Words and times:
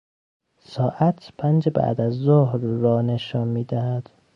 ساعت 0.59 1.31
پنج 1.37 1.69
بعدازظهر 1.69 2.57
را 2.57 3.01
نشان 3.01 3.47
میدهد. 3.47 4.09